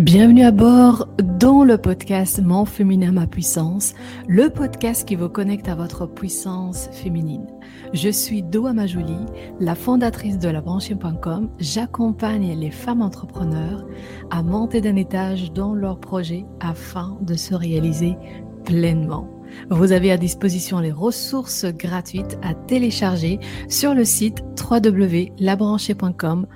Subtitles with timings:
[0.00, 3.92] Bienvenue à bord dans le podcast Mon féminin, ma puissance,
[4.26, 7.46] le podcast qui vous connecte à votre puissance féminine.
[7.92, 9.18] Je suis Doa Majouli,
[9.60, 11.50] la fondatrice de labranchée.com.
[11.58, 13.86] J'accompagne les femmes entrepreneurs
[14.30, 18.16] à monter d'un étage dans leurs projets afin de se réaliser
[18.64, 19.28] pleinement.
[19.68, 23.38] Vous avez à disposition les ressources gratuites à télécharger
[23.68, 26.46] sur le site www.labranchée.com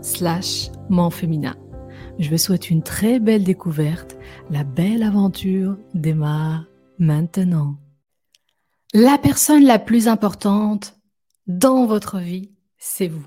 [0.00, 0.70] slash
[1.10, 1.56] féminin.
[2.18, 4.16] Je vous souhaite une très belle découverte.
[4.50, 6.64] La belle aventure démarre
[6.98, 7.76] maintenant.
[8.94, 10.98] La personne la plus importante
[11.46, 13.26] dans votre vie, c'est vous.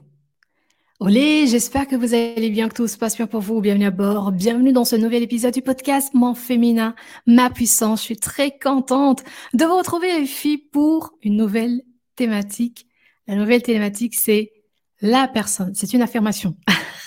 [0.99, 3.61] Olé, j'espère que vous allez bien, que tout se passe bien pour vous.
[3.61, 4.31] Bienvenue à bord.
[4.31, 6.95] Bienvenue dans ce nouvel épisode du podcast Mon féminin,
[7.27, 7.99] ma puissance.
[7.99, 11.83] Je suis très contente de vous retrouver les filles pour une nouvelle
[12.16, 12.88] thématique.
[13.27, 14.52] La nouvelle thématique, c'est
[14.99, 15.75] la personne.
[15.75, 16.58] C'est une affirmation.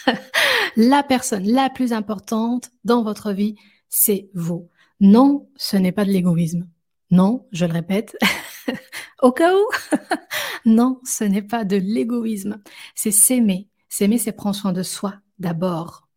[0.76, 3.56] la personne la plus importante dans votre vie,
[3.88, 4.68] c'est vous.
[5.00, 6.66] Non, ce n'est pas de l'égoïsme.
[7.10, 8.16] Non, je le répète,
[9.22, 9.66] au cas où,
[10.64, 12.62] non, ce n'est pas de l'égoïsme.
[12.94, 13.68] C'est s'aimer.
[13.88, 16.08] S'aimer, c'est prendre soin de soi d'abord.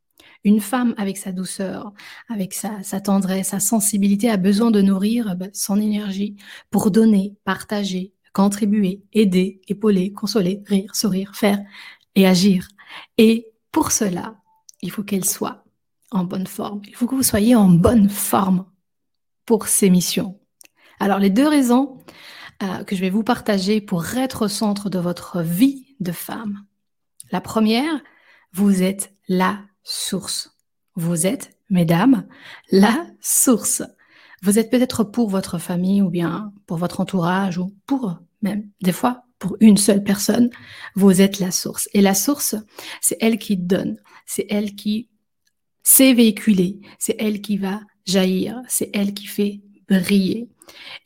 [0.45, 1.91] Une femme avec sa douceur,
[2.29, 6.35] avec sa, tendresse, sa sensibilité a besoin de nourrir ben, son énergie
[6.69, 11.59] pour donner, partager, contribuer, aider, épauler, consoler, rire, sourire, faire
[12.13, 12.67] et agir.
[13.17, 14.35] Et pour cela,
[14.85, 15.63] il faut qu'elle soit
[16.11, 16.81] en bonne forme.
[16.87, 18.65] Il faut que vous soyez en bonne forme
[19.45, 20.39] pour ces missions.
[20.99, 21.99] Alors les deux raisons
[22.63, 26.65] euh, que je vais vous partager pour être au centre de votre vie de femme.
[27.31, 28.01] La première,
[28.53, 30.55] vous êtes la source.
[30.95, 32.27] Vous êtes, mesdames,
[32.71, 33.81] la source.
[34.43, 38.91] Vous êtes peut-être pour votre famille ou bien pour votre entourage ou pour même des
[38.91, 40.49] fois pour une seule personne,
[40.95, 41.89] vous êtes la source.
[41.93, 42.55] Et la source,
[43.01, 45.09] c'est elle qui donne, c'est elle qui
[45.83, 50.49] sait véhiculer, c'est elle qui va jaillir, c'est elle qui fait briller.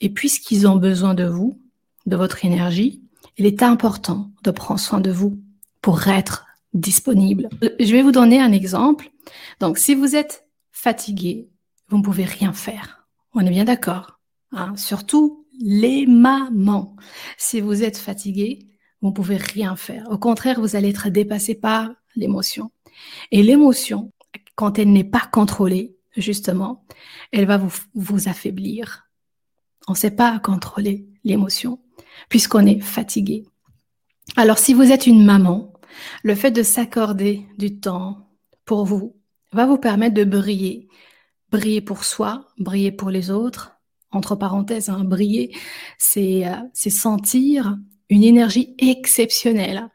[0.01, 1.61] Et puisqu'ils ont besoin de vous,
[2.05, 3.01] de votre énergie,
[3.37, 5.39] il est important de prendre soin de vous
[5.81, 7.49] pour être disponible.
[7.79, 9.11] Je vais vous donner un exemple.
[9.59, 11.49] Donc, si vous êtes fatigué,
[11.89, 13.07] vous ne pouvez rien faire.
[13.33, 14.19] On est bien d'accord.
[14.51, 16.95] Hein Surtout les mamans.
[17.37, 18.67] Si vous êtes fatigué,
[19.01, 20.05] vous ne pouvez rien faire.
[20.09, 22.71] Au contraire, vous allez être dépassé par l'émotion.
[23.31, 24.11] Et l'émotion,
[24.55, 26.85] quand elle n'est pas contrôlée, justement,
[27.31, 27.61] elle va
[27.93, 29.09] vous, affaiblir.
[29.87, 31.79] On ne sait pas contrôler l'émotion
[32.27, 33.45] puisqu'on est fatigué.
[34.35, 35.73] Alors si vous êtes une maman,
[36.23, 38.29] le fait de s'accorder du temps
[38.65, 39.17] pour vous
[39.51, 40.87] va vous permettre de briller.
[41.51, 43.79] Briller pour soi, briller pour les autres,
[44.11, 45.55] entre parenthèses, hein, briller,
[45.97, 47.77] c'est euh, sentir
[48.09, 49.89] une énergie exceptionnelle,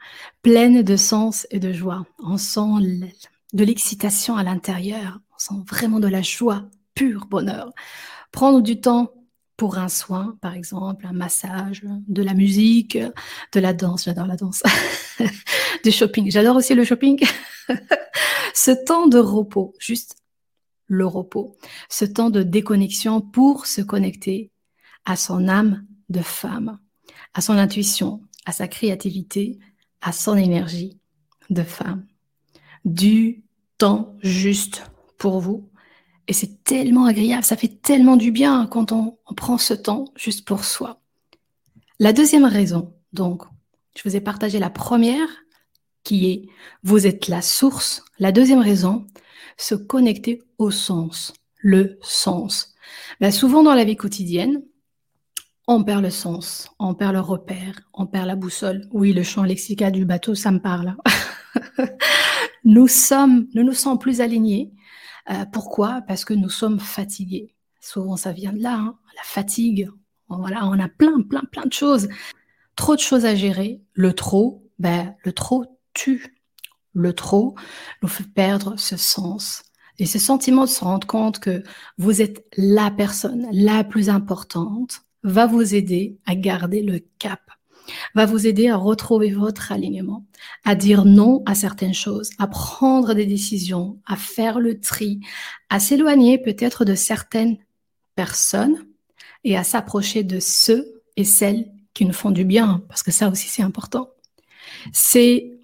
[0.45, 2.05] pleine de sens et de joie.
[2.23, 3.11] On sent
[3.55, 7.73] de l'excitation à l'intérieur, on sent vraiment de la joie, pur bonheur.
[8.31, 9.11] Prendre du temps
[9.57, 12.99] pour un soin, par exemple, un massage, de la musique,
[13.53, 14.63] de la danse, j'adore la danse,
[15.85, 17.25] du shopping, j'adore aussi le shopping.
[18.55, 20.17] Ce temps de repos, juste
[20.87, 21.57] le repos,
[21.89, 24.51] ce temps de déconnexion pour se connecter
[25.07, 26.79] à son âme de femme,
[27.33, 29.59] à son intuition, à sa créativité,
[30.05, 31.01] à son énergie
[31.51, 32.07] de femme.
[32.85, 33.43] Du
[33.79, 34.85] temps juste
[35.19, 35.71] pour vous.
[36.29, 40.47] Et c'est tellement agréable, ça fait tellement du bien quand on, prend ce temps juste
[40.47, 41.01] pour soi.
[41.99, 43.43] La deuxième raison, donc,
[43.97, 45.29] je vous ai partagé la première,
[46.03, 46.47] qui est
[46.83, 48.05] vous êtes la source.
[48.19, 49.07] La deuxième raison,
[49.57, 52.75] se connecter au sens, le sens.
[53.21, 54.63] Ben, souvent dans la vie quotidienne,
[55.67, 58.87] on perd le sens, on perd le repère, on perd la boussole.
[58.93, 60.97] Oui, le champ lexical du bateau, ça me parle.
[62.65, 64.73] nous sommes, nous nous sommes plus alignés.
[65.31, 66.03] Euh, pourquoi?
[66.07, 67.55] Parce que nous sommes fatigués.
[67.81, 68.99] Souvent, ça vient de là, hein.
[69.17, 69.91] la fatigue.
[70.29, 72.09] Voilà, on a plein, plein, plein de choses.
[72.77, 73.83] Trop de choses à gérer.
[73.93, 75.65] Le trop, ben, le trop
[75.95, 76.35] tue
[76.95, 77.55] le trop
[78.03, 79.63] nous fait perdre ce sens.
[79.99, 81.63] Et ce sentiment de se rendre compte que
[81.99, 87.41] vous êtes la personne la plus importante va vous aider à garder le cap,
[88.15, 90.27] va vous aider à retrouver votre alignement,
[90.65, 95.21] à dire non à certaines choses, à prendre des décisions, à faire le tri,
[95.71, 97.59] à s'éloigner peut-être de certaines
[98.15, 98.87] personnes
[99.43, 103.29] et à s'approcher de ceux et celles qui nous font du bien, parce que ça
[103.29, 104.11] aussi c'est important.
[104.93, 105.59] C'est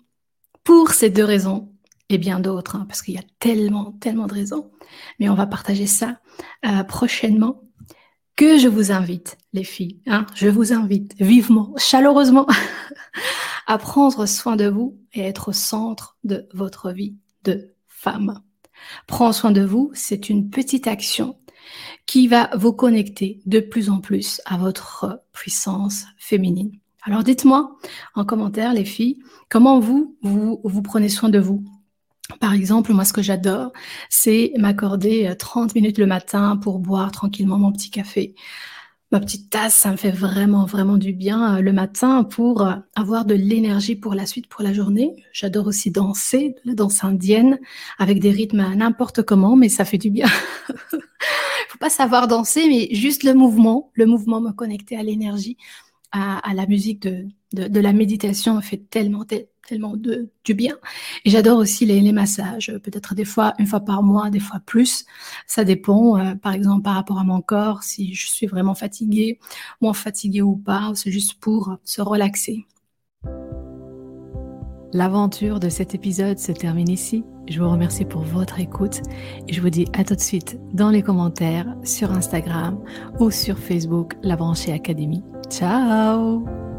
[0.65, 1.73] pour ces deux raisons
[2.09, 4.71] et bien d'autres, hein, parce qu'il y a tellement, tellement de raisons.
[5.19, 6.21] Mais on va partager ça
[6.67, 7.63] euh, prochainement.
[8.41, 12.47] Que je vous invite, les filles, hein, je vous invite vivement, chaleureusement,
[13.67, 18.41] à prendre soin de vous et être au centre de votre vie de femme.
[19.07, 21.39] Prends soin de vous, c'est une petite action
[22.07, 26.73] qui va vous connecter de plus en plus à votre puissance féminine.
[27.03, 27.77] Alors dites-moi
[28.15, 29.19] en commentaire, les filles,
[29.51, 31.63] comment vous, vous, vous prenez soin de vous?
[32.39, 33.73] Par exemple, moi, ce que j'adore,
[34.09, 38.35] c'est m'accorder 30 euh, minutes le matin pour boire tranquillement mon petit café.
[39.13, 42.75] Ma petite tasse, ça me fait vraiment, vraiment du bien euh, le matin pour euh,
[42.95, 45.25] avoir de l'énergie pour la suite, pour la journée.
[45.33, 47.59] J'adore aussi danser, la danse indienne,
[47.99, 50.29] avec des rythmes n'importe comment, mais ça fait du bien.
[51.69, 55.57] Faut pas savoir danser, mais juste le mouvement, le mouvement me connecter à l'énergie,
[56.13, 59.25] à, la musique de, de, la méditation fait tellement,
[59.67, 60.77] tellement du bien.
[61.25, 64.61] Et j'adore aussi les, les massages, peut-être des fois une fois par mois, des fois
[64.65, 65.05] plus.
[65.47, 69.39] Ça dépend, euh, par exemple, par rapport à mon corps, si je suis vraiment fatiguée,
[69.81, 72.67] moins fatiguée ou pas, c'est juste pour se relaxer.
[74.93, 77.25] L'aventure de cet épisode se termine ici.
[77.49, 79.01] Je vous remercie pour votre écoute
[79.47, 82.83] et je vous dis à tout de suite dans les commentaires sur Instagram
[83.21, 85.23] ou sur Facebook La Branchée Académie.
[85.49, 86.70] Ciao